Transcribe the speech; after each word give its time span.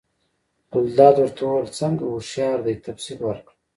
ګلداد 0.73 1.15
ورته 1.19 1.41
وویل: 1.45 1.67
څنګه 1.79 2.03
هوښیار 2.11 2.57
دی، 2.65 2.75
تفصیل 2.87 3.19
ورکړه؟ 3.23 3.53